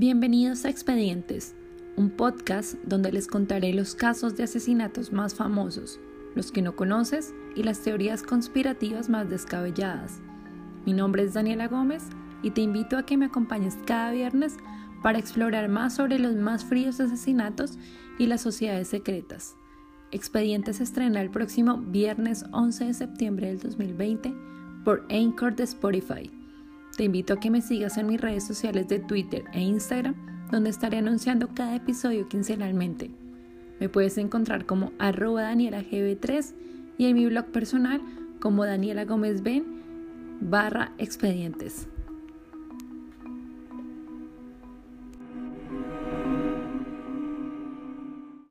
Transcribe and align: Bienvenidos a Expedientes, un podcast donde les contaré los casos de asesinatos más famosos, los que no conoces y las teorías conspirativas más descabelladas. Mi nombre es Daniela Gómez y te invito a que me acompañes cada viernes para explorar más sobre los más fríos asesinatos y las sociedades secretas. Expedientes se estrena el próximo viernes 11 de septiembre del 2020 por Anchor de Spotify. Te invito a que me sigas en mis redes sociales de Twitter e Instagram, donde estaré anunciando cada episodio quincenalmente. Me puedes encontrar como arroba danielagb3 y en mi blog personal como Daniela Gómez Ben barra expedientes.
Bienvenidos 0.00 0.64
a 0.64 0.68
Expedientes, 0.68 1.56
un 1.96 2.10
podcast 2.10 2.74
donde 2.84 3.10
les 3.10 3.26
contaré 3.26 3.74
los 3.74 3.96
casos 3.96 4.36
de 4.36 4.44
asesinatos 4.44 5.12
más 5.12 5.34
famosos, 5.34 5.98
los 6.36 6.52
que 6.52 6.62
no 6.62 6.76
conoces 6.76 7.34
y 7.56 7.64
las 7.64 7.80
teorías 7.80 8.22
conspirativas 8.22 9.08
más 9.08 9.28
descabelladas. 9.28 10.20
Mi 10.86 10.92
nombre 10.92 11.24
es 11.24 11.34
Daniela 11.34 11.66
Gómez 11.66 12.04
y 12.44 12.52
te 12.52 12.60
invito 12.60 12.96
a 12.96 13.06
que 13.06 13.16
me 13.16 13.24
acompañes 13.24 13.76
cada 13.86 14.12
viernes 14.12 14.56
para 15.02 15.18
explorar 15.18 15.68
más 15.68 15.96
sobre 15.96 16.20
los 16.20 16.36
más 16.36 16.64
fríos 16.64 17.00
asesinatos 17.00 17.76
y 18.20 18.28
las 18.28 18.40
sociedades 18.40 18.86
secretas. 18.86 19.56
Expedientes 20.12 20.76
se 20.76 20.84
estrena 20.84 21.20
el 21.20 21.30
próximo 21.30 21.76
viernes 21.76 22.44
11 22.52 22.84
de 22.84 22.94
septiembre 22.94 23.48
del 23.48 23.58
2020 23.58 24.32
por 24.84 25.04
Anchor 25.10 25.56
de 25.56 25.64
Spotify. 25.64 26.37
Te 26.98 27.04
invito 27.04 27.34
a 27.34 27.38
que 27.38 27.52
me 27.52 27.62
sigas 27.62 27.96
en 27.96 28.08
mis 28.08 28.20
redes 28.20 28.44
sociales 28.44 28.88
de 28.88 28.98
Twitter 28.98 29.44
e 29.52 29.60
Instagram, 29.60 30.16
donde 30.50 30.70
estaré 30.70 30.98
anunciando 30.98 31.46
cada 31.54 31.76
episodio 31.76 32.26
quincenalmente. 32.26 33.12
Me 33.78 33.88
puedes 33.88 34.18
encontrar 34.18 34.66
como 34.66 34.90
arroba 34.98 35.44
danielagb3 35.44 36.54
y 36.98 37.06
en 37.06 37.14
mi 37.14 37.26
blog 37.26 37.52
personal 37.52 38.00
como 38.40 38.64
Daniela 38.64 39.04
Gómez 39.04 39.44
Ben 39.44 39.64
barra 40.40 40.90
expedientes. 40.98 41.86